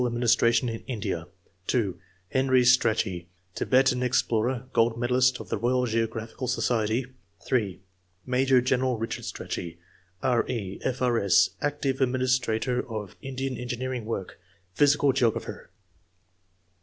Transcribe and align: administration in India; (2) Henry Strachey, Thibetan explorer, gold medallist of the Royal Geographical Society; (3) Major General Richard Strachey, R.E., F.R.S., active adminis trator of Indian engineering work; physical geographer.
administration 0.07 0.67
in 0.67 0.79
India; 0.87 1.27
(2) 1.67 1.99
Henry 2.29 2.63
Strachey, 2.65 3.27
Thibetan 3.53 4.01
explorer, 4.01 4.65
gold 4.73 4.97
medallist 4.99 5.39
of 5.39 5.49
the 5.49 5.59
Royal 5.59 5.85
Geographical 5.85 6.47
Society; 6.47 7.05
(3) 7.45 7.79
Major 8.25 8.61
General 8.61 8.97
Richard 8.97 9.25
Strachey, 9.25 9.77
R.E., 10.23 10.79
F.R.S., 10.83 11.51
active 11.61 11.97
adminis 11.97 12.39
trator 12.41 12.83
of 12.89 13.15
Indian 13.21 13.55
engineering 13.57 14.05
work; 14.05 14.39
physical 14.73 15.13
geographer. 15.13 15.69